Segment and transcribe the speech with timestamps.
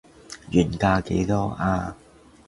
[0.49, 1.95] 原價幾多啊